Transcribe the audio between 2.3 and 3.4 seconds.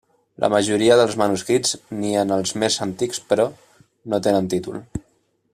els més antics,